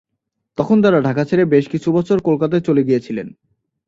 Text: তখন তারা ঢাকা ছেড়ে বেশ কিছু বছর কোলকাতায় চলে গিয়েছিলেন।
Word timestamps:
তখন 0.57 0.77
তারা 0.81 0.99
ঢাকা 1.01 1.23
ছেড়ে 1.25 1.43
বেশ 1.45 1.65
কিছু 1.69 1.89
বছর 1.91 2.17
কোলকাতায় 2.19 2.63
চলে 2.63 2.81
গিয়েছিলেন। 2.83 3.27